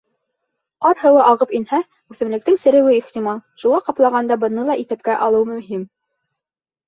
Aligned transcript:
Ҡар 0.83 0.95
һыуы 1.01 1.19
ағып 1.31 1.51
инһә, 1.57 1.79
үҫемлектең 2.13 2.55
сереүе 2.61 2.95
ихтимал, 3.01 3.43
шуға 3.63 3.81
ҡаплағанда 3.89 4.37
быны 4.45 4.63
ла 4.71 4.79
иҫәпкә 4.85 5.19
алыу 5.27 5.45
мөһим. 5.51 5.85